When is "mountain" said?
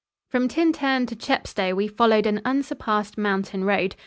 3.19-3.63